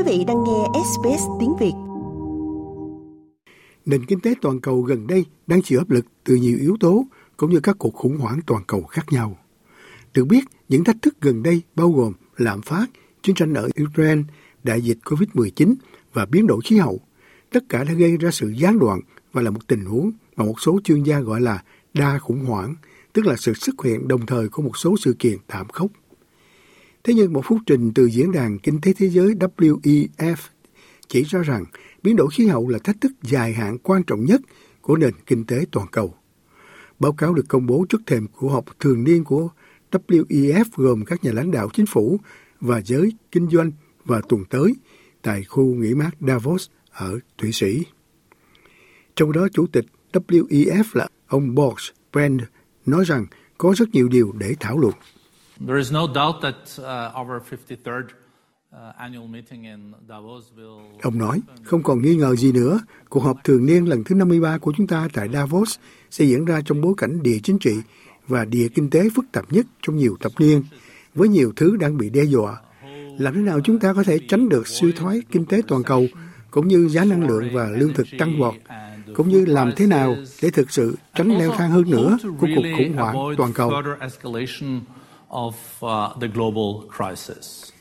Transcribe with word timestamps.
Quý 0.00 0.18
vị 0.18 0.24
đang 0.24 0.44
nghe 0.44 0.80
SBS 0.84 1.22
tiếng 1.40 1.56
Việt. 1.60 1.72
Nền 3.86 4.04
kinh 4.06 4.20
tế 4.20 4.34
toàn 4.42 4.60
cầu 4.60 4.82
gần 4.82 5.06
đây 5.06 5.24
đang 5.46 5.62
chịu 5.62 5.78
áp 5.78 5.90
lực 5.90 6.06
từ 6.24 6.34
nhiều 6.34 6.58
yếu 6.60 6.76
tố 6.80 7.06
cũng 7.36 7.50
như 7.50 7.60
các 7.60 7.76
cuộc 7.78 7.94
khủng 7.94 8.16
hoảng 8.16 8.40
toàn 8.46 8.62
cầu 8.66 8.82
khác 8.82 9.06
nhau. 9.10 9.38
Được 10.14 10.24
biết, 10.24 10.44
những 10.68 10.84
thách 10.84 11.02
thức 11.02 11.14
gần 11.20 11.42
đây 11.42 11.62
bao 11.74 11.90
gồm 11.90 12.12
lạm 12.36 12.62
phát, 12.62 12.86
chiến 13.22 13.34
tranh 13.34 13.54
ở 13.54 13.68
Ukraine, 13.82 14.22
đại 14.62 14.80
dịch 14.80 14.98
COVID-19 15.04 15.74
và 16.12 16.26
biến 16.26 16.46
đổi 16.46 16.60
khí 16.64 16.76
hậu. 16.76 17.00
Tất 17.50 17.64
cả 17.68 17.84
đã 17.84 17.92
gây 17.92 18.16
ra 18.16 18.30
sự 18.30 18.48
gián 18.48 18.78
đoạn 18.78 19.00
và 19.32 19.42
là 19.42 19.50
một 19.50 19.66
tình 19.66 19.84
huống 19.84 20.12
mà 20.36 20.44
một 20.44 20.60
số 20.60 20.80
chuyên 20.84 21.02
gia 21.02 21.20
gọi 21.20 21.40
là 21.40 21.62
đa 21.94 22.18
khủng 22.18 22.44
hoảng, 22.44 22.74
tức 23.12 23.26
là 23.26 23.36
sự 23.36 23.54
xuất 23.54 23.74
hiện 23.84 24.08
đồng 24.08 24.26
thời 24.26 24.48
của 24.48 24.62
một 24.62 24.76
số 24.76 24.96
sự 25.00 25.16
kiện 25.18 25.38
thảm 25.48 25.68
khốc. 25.68 25.90
Thế 27.04 27.14
nhưng 27.14 27.32
một 27.32 27.42
phúc 27.44 27.58
trình 27.66 27.92
từ 27.94 28.06
Diễn 28.06 28.32
đàn 28.32 28.58
Kinh 28.58 28.80
tế 28.80 28.92
Thế 28.92 29.08
giới 29.08 29.34
WEF 29.34 30.36
chỉ 31.08 31.22
ra 31.22 31.42
rằng 31.42 31.64
biến 32.02 32.16
đổi 32.16 32.28
khí 32.32 32.46
hậu 32.46 32.68
là 32.68 32.78
thách 32.78 33.00
thức 33.00 33.12
dài 33.22 33.52
hạn 33.52 33.78
quan 33.78 34.02
trọng 34.02 34.24
nhất 34.24 34.40
của 34.80 34.96
nền 34.96 35.12
kinh 35.26 35.44
tế 35.44 35.64
toàn 35.72 35.86
cầu. 35.92 36.14
Báo 36.98 37.12
cáo 37.12 37.34
được 37.34 37.48
công 37.48 37.66
bố 37.66 37.86
trước 37.88 38.00
thềm 38.06 38.26
của 38.26 38.48
họp 38.48 38.80
thường 38.80 39.04
niên 39.04 39.24
của 39.24 39.48
WEF 39.90 40.64
gồm 40.76 41.04
các 41.04 41.24
nhà 41.24 41.32
lãnh 41.32 41.50
đạo 41.50 41.68
chính 41.72 41.86
phủ 41.86 42.20
và 42.60 42.80
giới 42.84 43.12
kinh 43.32 43.48
doanh 43.50 43.72
và 44.04 44.20
tuần 44.28 44.44
tới 44.50 44.74
tại 45.22 45.44
khu 45.44 45.64
nghỉ 45.64 45.94
mát 45.94 46.10
Davos 46.20 46.68
ở 46.90 47.18
Thụy 47.38 47.52
Sĩ. 47.52 47.84
Trong 49.16 49.32
đó, 49.32 49.48
Chủ 49.52 49.66
tịch 49.66 49.84
WEF 50.12 50.84
là 50.92 51.08
ông 51.26 51.54
boris 51.54 51.90
Brand 52.12 52.42
nói 52.86 53.04
rằng 53.04 53.26
có 53.58 53.74
rất 53.76 53.88
nhiều 53.92 54.08
điều 54.08 54.32
để 54.32 54.54
thảo 54.60 54.78
luận. 54.78 54.94
There 55.66 55.78
is 55.78 55.92
no 55.92 56.06
doubt 56.06 56.36
that 56.42 56.54
uh, 56.54 57.20
our 57.20 57.42
53rd 57.50 58.04
uh, 58.04 58.78
Ông 61.02 61.18
nói, 61.18 61.40
không 61.62 61.82
còn 61.82 62.02
nghi 62.02 62.16
ngờ 62.16 62.36
gì 62.36 62.52
nữa, 62.52 62.80
cuộc 63.08 63.20
họp 63.20 63.44
thường 63.44 63.66
niên 63.66 63.88
lần 63.88 64.04
thứ 64.04 64.14
53 64.14 64.58
của 64.58 64.72
chúng 64.76 64.86
ta 64.86 65.08
tại 65.12 65.28
Davos 65.32 65.78
sẽ 66.10 66.24
diễn 66.24 66.44
ra 66.44 66.60
trong 66.64 66.80
bối 66.80 66.94
cảnh 66.96 67.22
địa 67.22 67.38
chính 67.42 67.58
trị 67.58 67.76
và 68.26 68.44
địa 68.44 68.68
kinh 68.68 68.90
tế 68.90 69.08
phức 69.14 69.24
tạp 69.32 69.52
nhất 69.52 69.66
trong 69.82 69.96
nhiều 69.96 70.16
thập 70.20 70.32
niên, 70.38 70.62
với 71.14 71.28
nhiều 71.28 71.52
thứ 71.56 71.76
đang 71.76 71.96
bị 71.98 72.10
đe 72.10 72.22
dọa. 72.22 72.56
Làm 73.18 73.34
thế 73.34 73.40
nào 73.40 73.60
chúng 73.64 73.78
ta 73.78 73.92
có 73.92 74.02
thể 74.02 74.18
tránh 74.28 74.48
được 74.48 74.68
suy 74.68 74.92
thoái 74.92 75.20
kinh 75.30 75.46
tế 75.46 75.62
toàn 75.68 75.82
cầu, 75.82 76.06
cũng 76.50 76.68
như 76.68 76.88
giá 76.88 77.04
năng 77.04 77.26
lượng 77.26 77.44
và 77.52 77.68
lương 77.70 77.94
thực 77.94 78.06
tăng 78.18 78.38
vọt, 78.38 78.54
cũng 79.14 79.28
như 79.28 79.44
làm 79.44 79.72
thế 79.76 79.86
nào 79.86 80.16
để 80.42 80.50
thực 80.50 80.70
sự 80.70 80.96
tránh 81.14 81.28
leo 81.28 81.52
thang 81.52 81.70
hơn 81.70 81.90
nữa 81.90 82.18
của 82.22 82.46
cuộc 82.54 82.64
khủng 82.78 82.92
hoảng 82.92 83.16
toàn 83.36 83.52
cầu 83.52 83.72
of 85.30 85.54
uh, 85.80 86.20
the 86.20 86.28
global 86.34 86.88
crisis. 86.96 87.72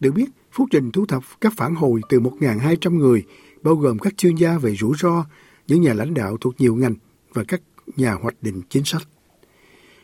Được 0.00 0.10
biết, 0.14 0.30
phúc 0.52 0.68
trình 0.70 0.90
thu 0.92 1.06
thập 1.06 1.22
các 1.40 1.52
phản 1.56 1.74
hồi 1.74 2.00
từ 2.08 2.20
1.200 2.20 2.98
người, 2.98 3.24
bao 3.62 3.74
gồm 3.74 3.98
các 3.98 4.16
chuyên 4.16 4.34
gia 4.34 4.58
về 4.58 4.74
rủi 4.76 4.92
ro, 4.98 5.24
những 5.66 5.82
nhà 5.82 5.94
lãnh 5.94 6.14
đạo 6.14 6.36
thuộc 6.40 6.54
nhiều 6.58 6.74
ngành 6.74 6.94
và 7.32 7.44
các 7.48 7.62
nhà 7.96 8.12
hoạch 8.12 8.42
định 8.42 8.62
chính 8.68 8.84
sách. 8.84 9.02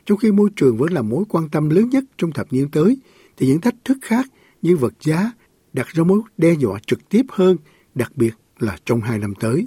Trong 0.07 0.19
khi 0.19 0.33
môi 0.33 0.51
trường 0.57 0.79
vẫn 0.79 0.93
là 0.93 1.03
mối 1.03 1.25
quan 1.29 1.49
tâm 1.49 1.71
lớn 1.71 1.89
nhất 1.89 2.05
trong 2.19 2.33
thập 2.33 2.53
niên 2.53 2.71
tới, 2.71 2.99
thì 3.37 3.47
những 3.47 3.61
thách 3.61 3.75
thức 3.85 3.99
khác 4.03 4.27
như 4.63 4.77
vật 4.77 4.93
giá 5.01 5.33
đặt 5.73 5.87
ra 5.87 6.05
mối 6.05 6.21
đe 6.37 6.53
dọa 6.53 6.79
trực 6.87 7.09
tiếp 7.09 7.27
hơn, 7.29 7.57
đặc 7.95 8.13
biệt 8.17 8.35
là 8.59 8.79
trong 8.85 9.01
hai 9.01 9.19
năm 9.19 9.35
tới. 9.35 9.67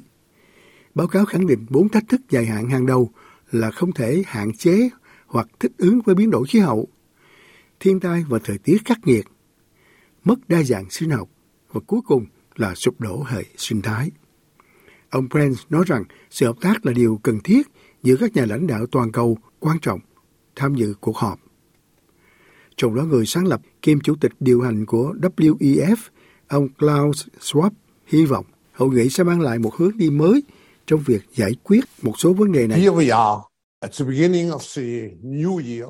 Báo 0.95 1.07
cáo 1.07 1.25
khẳng 1.25 1.47
định 1.47 1.65
bốn 1.69 1.89
thách 1.89 2.03
thức 2.09 2.21
dài 2.29 2.45
hạn 2.45 2.69
hàng 2.69 2.85
đầu 2.85 3.09
là 3.51 3.71
không 3.71 3.91
thể 3.91 4.23
hạn 4.25 4.53
chế 4.53 4.89
hoặc 5.27 5.47
thích 5.59 5.71
ứng 5.77 6.01
với 6.01 6.15
biến 6.15 6.29
đổi 6.31 6.47
khí 6.47 6.59
hậu, 6.59 6.87
thiên 7.79 7.99
tai 7.99 8.23
và 8.29 8.39
thời 8.43 8.57
tiết 8.57 8.77
khắc 8.85 8.97
nghiệt, 9.03 9.25
mất 10.23 10.39
đa 10.47 10.63
dạng 10.63 10.89
sinh 10.89 11.09
học 11.09 11.29
và 11.71 11.81
cuối 11.87 11.99
cùng 12.07 12.25
là 12.55 12.75
sụp 12.75 13.01
đổ 13.01 13.23
hệ 13.23 13.43
sinh 13.57 13.81
thái. 13.81 14.11
Ông 15.09 15.27
Brent 15.29 15.55
nói 15.69 15.83
rằng 15.87 16.03
sự 16.29 16.45
hợp 16.45 16.55
tác 16.61 16.85
là 16.85 16.91
điều 16.93 17.19
cần 17.23 17.39
thiết 17.43 17.67
giữa 18.03 18.15
các 18.19 18.33
nhà 18.33 18.45
lãnh 18.45 18.67
đạo 18.67 18.85
toàn 18.91 19.11
cầu 19.11 19.37
quan 19.59 19.79
trọng 19.79 19.99
tham 20.55 20.75
dự 20.75 20.93
cuộc 21.01 21.17
họp. 21.17 21.39
Trong 22.77 22.95
đó 22.95 23.03
người 23.03 23.25
sáng 23.25 23.47
lập 23.47 23.61
kiêm 23.81 23.99
chủ 23.99 24.15
tịch 24.21 24.31
điều 24.39 24.61
hành 24.61 24.85
của 24.85 25.13
WEF, 25.21 25.95
ông 26.47 26.69
Klaus 26.69 27.27
Schwab, 27.39 27.71
hy 28.05 28.25
vọng 28.25 28.45
hội 28.73 28.89
nghị 28.89 29.09
sẽ 29.09 29.23
mang 29.23 29.41
lại 29.41 29.59
một 29.59 29.75
hướng 29.75 29.97
đi 29.97 30.09
mới 30.09 30.43
trong 30.85 31.03
việc 31.05 31.21
giải 31.35 31.55
quyết 31.63 31.85
một 32.01 32.13
số 32.19 32.33
vấn 32.33 32.51
đề 32.51 32.67
này. 32.67 32.79
Here 32.79 32.91
we 32.91 33.17
are 33.17 33.43
at 33.79 33.91
the 33.99 34.05
beginning 34.05 34.49
of 34.49 34.75
the 34.75 35.15
new 35.23 35.57
year. 35.57 35.89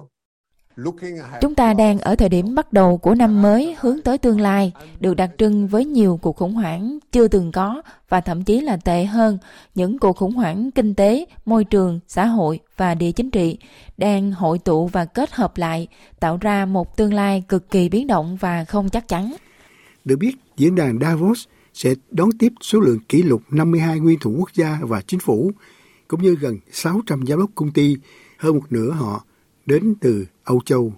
Chúng 1.42 1.56
ta 1.56 1.74
đang 1.74 2.00
ở 2.00 2.16
thời 2.16 2.30
điểm 2.30 2.56
bắt 2.56 2.74
đầu 2.74 2.98
của 2.98 3.16
năm 3.16 3.42
mới 3.42 3.76
hướng 3.80 4.02
tới 4.02 4.18
tương 4.18 4.42
lai, 4.42 4.74
được 5.00 5.14
đặc 5.14 5.30
trưng 5.38 5.68
với 5.68 5.86
nhiều 5.86 6.20
cuộc 6.22 6.36
khủng 6.36 6.54
hoảng 6.54 7.00
chưa 7.12 7.28
từng 7.28 7.52
có 7.52 7.82
và 8.10 8.22
thậm 8.22 8.44
chí 8.44 8.62
là 8.62 8.78
tệ 8.78 9.06
hơn, 9.06 9.38
những 9.76 10.00
cuộc 10.00 10.18
khủng 10.18 10.34
hoảng 10.34 10.72
kinh 10.72 10.96
tế, 10.96 11.26
môi 11.46 11.64
trường, 11.64 12.00
xã 12.08 12.26
hội 12.26 12.60
và 12.78 12.96
địa 12.96 13.12
chính 13.12 13.32
trị 13.32 13.58
đang 13.98 14.32
hội 14.32 14.60
tụ 14.60 14.88
và 14.88 15.06
kết 15.06 15.32
hợp 15.32 15.58
lại, 15.58 15.88
tạo 16.20 16.38
ra 16.42 16.66
một 16.66 16.98
tương 16.98 17.14
lai 17.14 17.44
cực 17.50 17.70
kỳ 17.70 17.90
biến 17.90 18.08
động 18.08 18.38
và 18.40 18.66
không 18.66 18.90
chắc 18.90 19.08
chắn. 19.08 19.36
Được 20.06 20.16
biết, 20.20 20.36
diễn 20.58 20.76
đàn 20.76 21.00
Davos 21.02 21.46
sẽ 21.74 21.94
đón 22.12 22.30
tiếp 22.40 22.54
số 22.62 22.80
lượng 22.80 23.00
kỷ 23.10 23.24
lục 23.24 23.42
52 23.52 24.00
nguyên 24.00 24.20
thủ 24.20 24.36
quốc 24.40 24.50
gia 24.54 24.80
và 24.82 25.02
chính 25.02 25.20
phủ, 25.20 25.52
cũng 26.08 26.22
như 26.22 26.36
gần 26.36 26.58
600 26.72 27.26
giám 27.26 27.40
đốc 27.40 27.50
công 27.56 27.72
ty, 27.72 27.96
hơn 28.38 28.56
một 28.56 28.64
nửa 28.70 28.92
họ 28.92 29.26
đến 29.66 29.96
từ 30.02 30.26
Âu 30.50 30.62
Châu. 30.66 30.94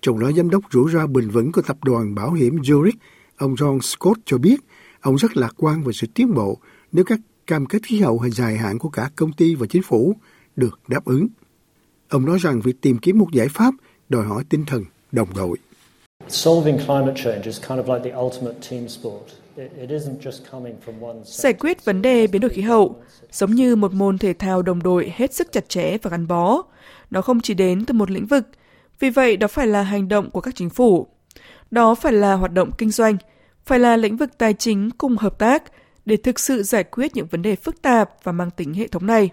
Trong 0.00 0.20
đó 0.20 0.30
giám 0.36 0.50
đốc 0.50 0.62
rủi 0.72 0.92
ro 0.92 1.06
bền 1.06 1.30
vững 1.30 1.52
của 1.52 1.62
tập 1.62 1.76
đoàn 1.84 2.14
bảo 2.14 2.32
hiểm 2.32 2.56
Zurich, 2.56 2.98
ông 3.36 3.54
John 3.54 3.80
Scott 3.80 4.20
cho 4.24 4.38
biết 4.38 4.56
ông 5.00 5.16
rất 5.16 5.36
lạc 5.36 5.54
quan 5.56 5.82
về 5.82 5.92
sự 5.92 6.06
tiến 6.14 6.34
bộ 6.34 6.58
nếu 6.92 7.04
các 7.04 7.20
cam 7.46 7.66
kết 7.66 7.82
khí 7.82 8.00
hậu 8.00 8.18
hay 8.18 8.30
dài 8.30 8.56
hạn 8.56 8.78
của 8.78 8.88
cả 8.88 9.10
công 9.16 9.32
ty 9.32 9.54
và 9.54 9.66
chính 9.66 9.82
phủ 9.82 10.16
được 10.56 10.80
đáp 10.88 11.04
ứng. 11.04 11.26
Ông 12.08 12.26
nói 12.26 12.38
rằng 12.38 12.60
việc 12.60 12.80
tìm 12.80 12.98
kiếm 12.98 13.18
một 13.18 13.32
giải 13.32 13.48
pháp 13.48 13.74
đòi 14.08 14.26
hỏi 14.26 14.44
tinh 14.48 14.64
thần 14.66 14.84
đồng 15.12 15.28
đội. 15.36 15.56
Solving 16.28 16.78
climate 16.78 17.22
change 17.24 17.42
is 17.44 17.60
kind 17.68 17.80
of 17.80 17.94
like 17.94 18.10
the 18.10 18.16
ultimate 18.16 18.58
team 18.70 18.88
sport. 18.88 19.22
Giải 21.24 21.52
quyết 21.52 21.84
vấn 21.84 22.02
đề 22.02 22.26
biến 22.26 22.40
đổi 22.40 22.50
khí 22.50 22.62
hậu 22.62 22.96
giống 23.30 23.50
như 23.50 23.76
một 23.76 23.92
môn 23.92 24.18
thể 24.18 24.32
thao 24.32 24.62
đồng 24.62 24.82
đội 24.82 25.12
hết 25.16 25.34
sức 25.34 25.52
chặt 25.52 25.68
chẽ 25.68 25.98
và 26.02 26.10
gắn 26.10 26.26
bó. 26.26 26.62
Nó 27.10 27.22
không 27.22 27.40
chỉ 27.40 27.54
đến 27.54 27.84
từ 27.84 27.94
một 27.94 28.10
lĩnh 28.10 28.26
vực, 28.26 28.48
vì 28.98 29.10
vậy 29.10 29.36
đó 29.36 29.48
phải 29.48 29.66
là 29.66 29.82
hành 29.82 30.08
động 30.08 30.30
của 30.30 30.40
các 30.40 30.54
chính 30.54 30.70
phủ. 30.70 31.06
Đó 31.70 31.94
phải 31.94 32.12
là 32.12 32.34
hoạt 32.34 32.52
động 32.52 32.70
kinh 32.78 32.90
doanh, 32.90 33.16
phải 33.66 33.78
là 33.78 33.96
lĩnh 33.96 34.16
vực 34.16 34.38
tài 34.38 34.54
chính 34.54 34.90
cùng 34.90 35.16
hợp 35.16 35.38
tác 35.38 35.62
để 36.04 36.16
thực 36.16 36.40
sự 36.40 36.62
giải 36.62 36.84
quyết 36.84 37.16
những 37.16 37.26
vấn 37.26 37.42
đề 37.42 37.56
phức 37.56 37.82
tạp 37.82 38.10
và 38.22 38.32
mang 38.32 38.50
tính 38.50 38.74
hệ 38.74 38.88
thống 38.88 39.06
này. 39.06 39.30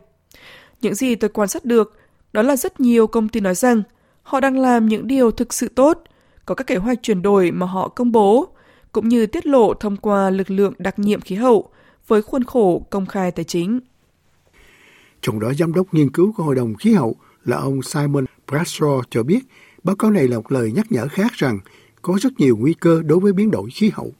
Những 0.81 0.95
gì 0.95 1.15
tôi 1.15 1.29
quan 1.29 1.47
sát 1.47 1.65
được 1.65 1.93
đó 2.33 2.41
là 2.41 2.55
rất 2.55 2.79
nhiều 2.79 3.07
công 3.07 3.29
ty 3.29 3.39
nói 3.39 3.55
rằng 3.55 3.83
họ 4.21 4.39
đang 4.39 4.59
làm 4.59 4.85
những 4.85 5.07
điều 5.07 5.31
thực 5.31 5.53
sự 5.53 5.67
tốt, 5.67 6.03
có 6.45 6.55
các 6.55 6.67
kế 6.67 6.75
hoạch 6.75 7.03
chuyển 7.03 7.21
đổi 7.21 7.51
mà 7.51 7.65
họ 7.65 7.87
công 7.87 8.11
bố, 8.11 8.54
cũng 8.95 9.09
như 9.09 9.25
tiết 9.25 9.45
lộ 9.45 9.73
thông 9.73 9.97
qua 9.97 10.29
lực 10.29 10.51
lượng 10.51 10.73
đặc 10.77 10.99
nhiệm 10.99 11.21
khí 11.21 11.35
hậu 11.35 11.69
với 12.07 12.21
khuôn 12.21 12.43
khổ 12.43 12.87
công 12.89 13.05
khai 13.05 13.31
tài 13.31 13.45
chính. 13.45 13.79
Trong 15.21 15.39
đó, 15.39 15.53
giám 15.53 15.73
đốc 15.73 15.93
nghiên 15.93 16.09
cứu 16.09 16.33
của 16.37 16.43
Hội 16.43 16.55
đồng 16.55 16.75
Khí 16.75 16.93
hậu 16.93 17.15
là 17.45 17.57
ông 17.57 17.81
Simon 17.81 18.25
Bradshaw 18.47 19.01
cho 19.09 19.23
biết 19.23 19.39
báo 19.83 19.95
cáo 19.95 20.11
này 20.11 20.27
là 20.27 20.37
một 20.37 20.51
lời 20.51 20.71
nhắc 20.71 20.91
nhở 20.91 21.07
khác 21.07 21.33
rằng 21.33 21.59
có 22.01 22.17
rất 22.21 22.39
nhiều 22.39 22.57
nguy 22.57 22.73
cơ 22.73 23.01
đối 23.05 23.19
với 23.19 23.33
biến 23.33 23.51
đổi 23.51 23.69
khí 23.69 23.91
hậu. 23.93 24.11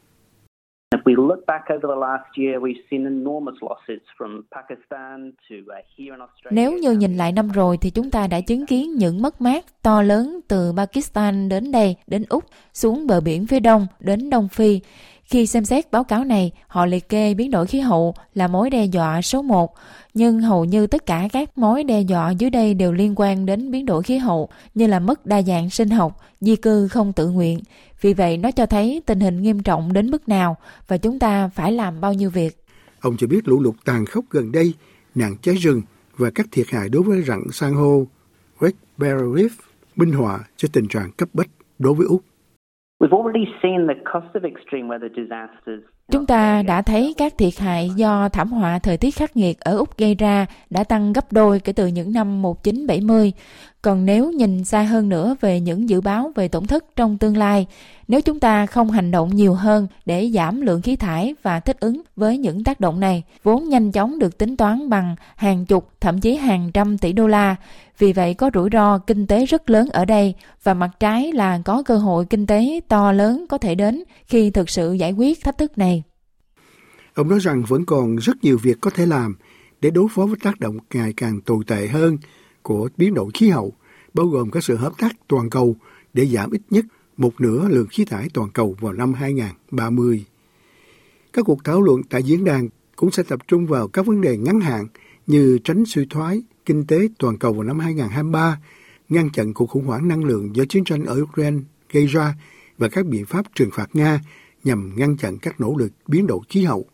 Nếu 6.52 6.78
như 6.78 6.92
nhìn 6.92 7.18
lại 7.18 7.32
năm 7.32 7.50
rồi 7.50 7.78
thì 7.82 7.90
chúng 7.90 8.12
ta 8.12 8.28
đã 8.28 8.42
chứng 8.42 8.66
kiến 8.66 8.96
những 8.96 9.22
mất 9.22 9.42
mát 9.42 9.66
to 9.82 10.02
lớn 10.02 10.40
từ 10.48 10.74
Pakistan 10.78 11.50
đến 11.50 11.72
đây, 11.72 11.96
đến 12.08 12.24
Úc, 12.30 12.44
xuống 12.74 13.08
bờ 13.08 13.22
biển 13.22 13.48
phía 13.48 13.60
đông, 13.60 13.88
đến 14.00 14.30
Đông 14.30 14.48
Phi. 14.48 14.82
Khi 15.26 15.48
xem 15.48 15.66
xét 15.66 15.92
báo 15.92 16.04
cáo 16.04 16.24
này, 16.24 16.52
họ 16.68 16.86
liệt 16.86 17.10
kê 17.10 17.34
biến 17.34 17.52
đổi 17.52 17.68
khí 17.68 17.80
hậu 17.80 18.16
là 18.34 18.48
mối 18.48 18.70
đe 18.70 18.86
dọa 18.86 19.22
số 19.22 19.42
1, 19.42 19.74
nhưng 20.14 20.42
hầu 20.42 20.66
như 20.66 20.88
tất 20.88 21.06
cả 21.06 21.28
các 21.34 21.58
mối 21.58 21.84
đe 21.84 22.02
dọa 22.02 22.32
dưới 22.32 22.50
đây 22.50 22.74
đều 22.74 22.92
liên 22.92 23.14
quan 23.16 23.46
đến 23.46 23.72
biến 23.72 23.86
đổi 23.86 24.04
khí 24.04 24.18
hậu 24.18 24.50
như 24.74 24.88
là 24.88 25.00
mất 25.00 25.26
đa 25.26 25.42
dạng 25.42 25.70
sinh 25.70 25.90
học, 25.90 26.22
di 26.42 26.56
cư 26.56 26.88
không 26.88 27.14
tự 27.14 27.30
nguyện. 27.30 27.60
Vì 28.02 28.14
vậy 28.14 28.38
nó 28.38 28.52
cho 28.52 28.66
thấy 28.66 29.02
tình 29.06 29.20
hình 29.20 29.42
nghiêm 29.42 29.64
trọng 29.64 29.94
đến 29.94 30.12
mức 30.12 30.30
nào 30.30 30.58
và 30.88 30.98
chúng 30.98 31.20
ta 31.20 31.48
phải 31.48 31.72
làm 31.72 32.02
bao 32.02 32.14
nhiêu 32.14 32.30
việc. 32.30 32.66
Ông 33.00 33.18
cho 33.18 33.28
biết 33.28 33.48
lũ 33.48 33.62
lụt 33.62 33.76
tàn 33.86 34.06
khốc 34.06 34.26
gần 34.30 34.52
đây, 34.52 34.74
nạn 35.16 35.36
cháy 35.42 35.56
rừng 35.56 35.82
và 36.18 36.30
các 36.36 36.48
thiệt 36.52 36.68
hại 36.70 36.90
đối 36.90 37.04
với 37.04 37.24
rặng 37.24 37.44
san 37.52 37.74
hô 37.74 38.06
Great 38.60 38.76
Barrier 38.98 39.22
Reef 39.22 39.50
minh 39.96 40.12
họa 40.12 40.40
cho 40.58 40.68
tình 40.74 40.88
trạng 40.88 41.12
cấp 41.12 41.30
bách 41.34 41.50
đối 41.80 41.94
với 41.94 42.08
Úc. 42.08 42.22
We've 43.00 43.14
already 43.14 43.54
seen 43.62 43.88
the 43.88 43.96
cost 43.96 44.36
of 44.36 44.46
extreme 44.46 44.88
weather 44.88 45.10
disasters 45.10 45.84
Chúng 46.12 46.26
ta 46.26 46.62
đã 46.62 46.82
thấy 46.82 47.14
các 47.18 47.38
thiệt 47.38 47.60
hại 47.60 47.92
do 47.96 48.30
thảm 48.30 48.52
họa 48.52 48.80
thời 48.80 48.98
tiết 48.98 49.16
khắc 49.16 49.38
nghiệt 49.38 49.60
ở 49.60 49.78
Úc 49.78 49.98
gây 49.98 50.16
ra 50.16 50.46
đã 50.70 50.84
tăng 50.84 51.14
gấp 51.14 51.34
đôi 51.34 51.60
kể 51.60 51.74
từ 51.74 51.88
những 51.88 52.14
năm 52.14 52.42
1970. 52.42 53.34
Còn 53.82 54.06
nếu 54.06 54.32
nhìn 54.32 54.66
xa 54.66 54.84
hơn 54.84 55.10
nữa 55.10 55.36
về 55.42 55.60
những 55.60 55.90
dự 55.90 56.02
báo 56.02 56.32
về 56.36 56.48
tổn 56.48 56.68
thất 56.68 56.86
trong 56.96 57.18
tương 57.18 57.38
lai, 57.38 57.68
nếu 58.08 58.22
chúng 58.22 58.40
ta 58.40 58.66
không 58.66 58.92
hành 58.92 59.12
động 59.12 59.36
nhiều 59.36 59.54
hơn 59.54 59.88
để 60.06 60.32
giảm 60.34 60.62
lượng 60.62 60.82
khí 60.82 60.96
thải 60.96 61.36
và 61.44 61.60
thích 61.60 61.80
ứng 61.80 62.02
với 62.16 62.38
những 62.38 62.64
tác 62.64 62.80
động 62.80 63.00
này, 63.00 63.24
vốn 63.44 63.70
nhanh 63.70 63.92
chóng 63.92 64.20
được 64.20 64.38
tính 64.38 64.58
toán 64.58 64.90
bằng 64.90 65.16
hàng 65.36 65.66
chục, 65.66 65.90
thậm 66.02 66.20
chí 66.20 66.36
hàng 66.36 66.72
trăm 66.74 66.98
tỷ 66.98 67.14
đô 67.14 67.28
la. 67.28 67.56
Vì 67.98 68.14
vậy 68.14 68.34
có 68.34 68.50
rủi 68.54 68.70
ro 68.72 68.98
kinh 68.98 69.28
tế 69.28 69.46
rất 69.46 69.70
lớn 69.70 69.90
ở 69.90 70.06
đây 70.06 70.34
và 70.64 70.74
mặt 70.74 70.92
trái 71.00 71.32
là 71.32 71.60
có 71.66 71.84
cơ 71.84 71.98
hội 71.98 72.26
kinh 72.26 72.48
tế 72.48 72.80
to 72.88 73.12
lớn 73.12 73.46
có 73.50 73.58
thể 73.58 73.76
đến 73.76 74.04
khi 74.26 74.50
thực 74.50 74.70
sự 74.70 74.94
giải 74.94 75.12
quyết 75.12 75.44
thách 75.44 75.58
thức 75.58 75.78
này. 75.78 75.95
Ông 77.16 77.30
nói 77.30 77.40
rằng 77.40 77.64
vẫn 77.68 77.86
còn 77.86 78.16
rất 78.16 78.44
nhiều 78.44 78.58
việc 78.58 78.78
có 78.82 78.90
thể 78.90 79.06
làm 79.06 79.36
để 79.82 79.90
đối 79.90 80.08
phó 80.12 80.26
với 80.26 80.38
tác 80.44 80.60
động 80.60 80.78
ngày 80.94 81.14
càng 81.18 81.42
tồi 81.42 81.64
tệ 81.68 81.88
hơn 81.88 82.18
của 82.62 82.90
biến 82.98 83.14
đổi 83.14 83.32
khí 83.34 83.50
hậu, 83.50 83.74
bao 84.14 84.28
gồm 84.28 84.52
các 84.52 84.64
sự 84.64 84.76
hợp 84.76 84.94
tác 84.98 85.16
toàn 85.28 85.50
cầu 85.50 85.76
để 86.14 86.26
giảm 86.26 86.52
ít 86.52 86.62
nhất 86.70 86.86
một 87.18 87.42
nửa 87.42 87.68
lượng 87.68 87.88
khí 87.88 88.06
thải 88.06 88.28
toàn 88.34 88.50
cầu 88.50 88.76
vào 88.80 88.94
năm 88.94 89.14
2030. 89.14 90.26
Các 91.34 91.46
cuộc 91.46 91.64
thảo 91.64 91.82
luận 91.82 92.02
tại 92.10 92.24
diễn 92.24 92.44
đàn 92.44 92.70
cũng 92.96 93.12
sẽ 93.12 93.24
tập 93.24 93.40
trung 93.48 93.66
vào 93.66 93.88
các 93.88 94.06
vấn 94.06 94.22
đề 94.22 94.38
ngắn 94.38 94.60
hạn 94.60 94.88
như 95.28 95.60
tránh 95.64 95.84
suy 95.86 96.06
thoái 96.10 96.42
kinh 96.66 96.88
tế 96.88 97.08
toàn 97.20 97.38
cầu 97.38 97.54
vào 97.54 97.64
năm 97.64 97.80
2023, 97.80 98.60
ngăn 99.10 99.30
chặn 99.30 99.54
cuộc 99.54 99.70
khủng 99.70 99.86
hoảng 99.86 100.08
năng 100.08 100.24
lượng 100.24 100.56
do 100.56 100.66
chiến 100.66 100.84
tranh 100.84 101.06
ở 101.06 101.22
Ukraine 101.22 101.58
gây 101.92 102.06
ra 102.06 102.36
và 102.78 102.90
các 102.90 103.06
biện 103.06 103.26
pháp 103.26 103.46
trừng 103.56 103.70
phạt 103.74 103.90
Nga 103.94 104.20
nhằm 104.64 104.94
ngăn 104.96 105.18
chặn 105.18 105.38
các 105.38 105.62
nỗ 105.62 105.76
lực 105.78 105.92
biến 106.08 106.28
đổi 106.28 106.40
khí 106.50 106.64
hậu. 106.64 106.86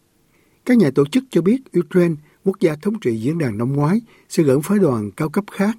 Các 0.66 0.78
nhà 0.78 0.92
tổ 0.96 1.06
chức 1.06 1.24
cho 1.30 1.42
biết 1.42 1.62
Ukraine, 1.80 2.16
quốc 2.44 2.60
gia 2.60 2.76
thống 2.76 3.00
trị 3.00 3.18
diễn 3.18 3.38
đàn 3.38 3.58
năm 3.58 3.74
ngoái, 3.74 4.02
sẽ 4.30 4.44
gửi 4.44 4.58
phái 4.64 4.80
đoàn 4.80 5.12
cao 5.12 5.30
cấp 5.30 5.44
khác. 5.52 5.78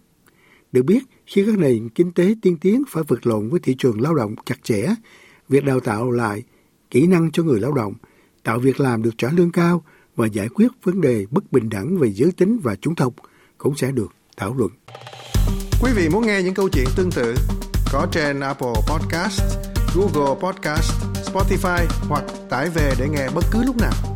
Được 0.73 0.83
biết, 0.83 1.05
khi 1.27 1.45
các 1.47 1.59
nền 1.59 1.89
kinh 1.89 2.13
tế 2.13 2.35
tiên 2.43 2.57
tiến 2.61 2.83
phải 2.89 3.03
vượt 3.09 3.27
lộn 3.27 3.49
với 3.49 3.61
thị 3.61 3.75
trường 3.79 4.01
lao 4.01 4.15
động 4.15 4.35
chặt 4.45 4.65
chẽ, 4.65 4.95
việc 5.49 5.65
đào 5.65 5.81
tạo 5.81 6.11
lại 6.11 6.43
kỹ 6.91 7.07
năng 7.07 7.31
cho 7.31 7.43
người 7.43 7.61
lao 7.61 7.73
động, 7.73 7.95
tạo 8.43 8.59
việc 8.59 8.81
làm 8.81 9.03
được 9.03 9.19
trả 9.19 9.31
lương 9.31 9.53
cao 9.53 9.85
và 10.17 10.27
giải 10.27 10.49
quyết 10.49 10.69
vấn 10.83 11.01
đề 11.01 11.27
bất 11.31 11.53
bình 11.53 11.69
đẳng 11.69 11.99
về 11.99 12.13
giới 12.13 12.33
tính 12.33 12.59
và 12.63 12.77
chủng 12.77 12.95
tộc 12.95 13.15
cũng 13.59 13.77
sẽ 13.77 13.93
được 13.93 14.13
thảo 14.37 14.55
luận. 14.55 14.71
Quý 15.83 15.91
vị 15.97 16.09
muốn 16.09 16.27
nghe 16.27 16.43
những 16.43 16.55
câu 16.55 16.69
chuyện 16.69 16.87
tương 16.97 17.11
tự 17.11 17.35
có 17.93 18.07
trên 18.13 18.41
Apple 18.41 18.75
Podcast, 18.89 19.43
Google 19.95 20.41
Podcast, 20.41 20.93
Spotify 21.33 21.87
hoặc 22.09 22.25
tải 22.51 22.71
về 22.71 22.95
để 22.99 23.09
nghe 23.09 23.29
bất 23.35 23.45
cứ 23.53 23.63
lúc 23.65 23.77
nào. 23.81 24.12